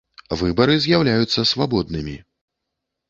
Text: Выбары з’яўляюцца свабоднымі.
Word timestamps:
Выбары 0.39 0.77
з’яўляюцца 0.85 1.45
свабоднымі. 1.53 2.17